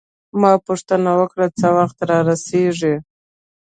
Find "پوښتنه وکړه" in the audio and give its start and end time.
0.67-1.47